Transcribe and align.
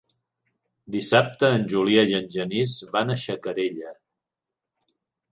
Dissabte 0.93 1.49
en 1.57 1.65
Julià 1.73 2.05
i 2.11 2.17
en 2.19 2.25
Genís 2.35 2.73
van 2.95 3.11
a 3.11 3.17
Xacarella. 3.25 3.91